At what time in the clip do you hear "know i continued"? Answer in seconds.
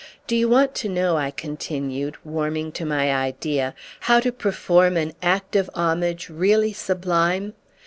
0.89-2.17